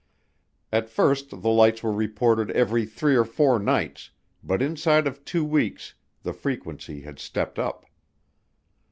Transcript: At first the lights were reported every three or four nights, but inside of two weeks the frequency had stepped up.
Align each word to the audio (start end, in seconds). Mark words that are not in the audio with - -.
At 0.71 0.89
first 0.89 1.29
the 1.29 1.49
lights 1.51 1.83
were 1.83 1.91
reported 1.93 2.49
every 2.57 2.87
three 2.87 3.15
or 3.15 3.23
four 3.23 3.59
nights, 3.59 4.09
but 4.43 4.59
inside 4.59 5.05
of 5.05 5.23
two 5.23 5.45
weeks 5.45 5.93
the 6.23 6.33
frequency 6.33 7.01
had 7.01 7.19
stepped 7.19 7.59
up. 7.59 7.85